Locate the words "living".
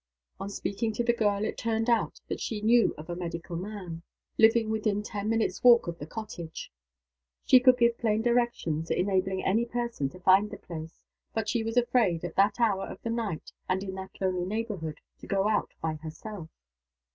4.35-4.71